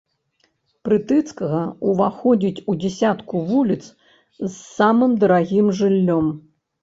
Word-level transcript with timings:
Прытыцкага 0.87 1.59
ўваходзіць 1.89 2.63
у 2.73 2.75
дзясятку 2.85 3.35
вуліц 3.51 3.79
з 3.91 4.49
самым 4.77 5.11
дарагім 5.25 5.67
жыллём. 5.81 6.33